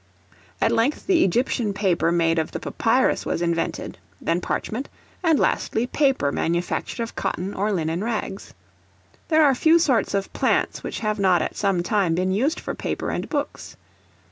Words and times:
At 0.59 0.71
length 0.71 1.05
the 1.05 1.23
Egyptian 1.23 1.75
paper 1.75 2.11
made 2.11 2.39
of 2.39 2.49
the 2.49 2.59
papyrus, 2.59 3.23
was 3.23 3.39
invented; 3.39 3.99
then 4.19 4.41
parchment; 4.41 4.89
and 5.23 5.39
lastly, 5.39 5.85
paper 5.85 6.31
manufactured 6.31 7.03
of 7.03 7.15
cotton 7.15 7.53
or 7.53 7.71
linen 7.71 8.03
rags. 8.03 8.55
There 9.27 9.43
are 9.45 9.53
few 9.53 9.77
sorts 9.77 10.15
of 10.15 10.33
plants 10.33 10.81
which 10.81 11.01
have 11.01 11.19
not 11.19 11.43
at 11.43 11.55
some 11.55 11.83
time 11.83 12.15
been 12.15 12.31
used 12.31 12.59
for 12.59 12.73
paper 12.73 13.11
and 13.11 13.29
books. 13.29 13.77